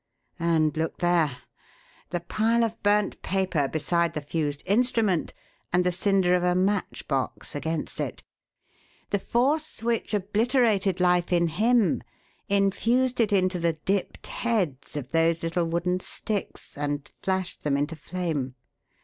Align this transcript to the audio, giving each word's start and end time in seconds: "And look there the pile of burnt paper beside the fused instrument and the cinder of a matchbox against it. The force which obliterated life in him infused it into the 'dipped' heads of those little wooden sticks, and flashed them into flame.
"And 0.39 0.75
look 0.77 0.97
there 0.97 1.41
the 2.09 2.21
pile 2.21 2.63
of 2.63 2.81
burnt 2.81 3.21
paper 3.21 3.67
beside 3.67 4.15
the 4.15 4.21
fused 4.21 4.63
instrument 4.65 5.31
and 5.71 5.83
the 5.83 5.91
cinder 5.91 6.33
of 6.33 6.43
a 6.43 6.55
matchbox 6.55 7.53
against 7.53 7.99
it. 7.99 8.23
The 9.11 9.19
force 9.19 9.83
which 9.83 10.15
obliterated 10.15 10.99
life 10.99 11.31
in 11.31 11.49
him 11.49 12.01
infused 12.49 13.19
it 13.19 13.31
into 13.31 13.59
the 13.59 13.73
'dipped' 13.73 14.25
heads 14.25 14.95
of 14.97 15.11
those 15.11 15.43
little 15.43 15.65
wooden 15.65 15.99
sticks, 15.99 16.75
and 16.75 17.11
flashed 17.21 17.63
them 17.63 17.77
into 17.77 17.95
flame. 17.95 18.55